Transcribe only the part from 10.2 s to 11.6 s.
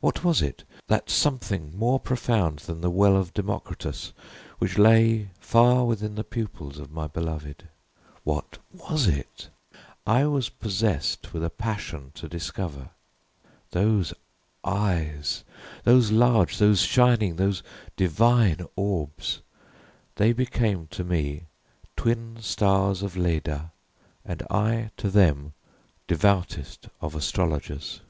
was possessed with a